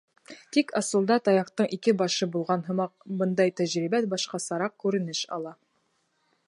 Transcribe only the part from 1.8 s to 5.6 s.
башы булған һымаҡ, бындай тәжрибә башҡасараҡ күренеш ала.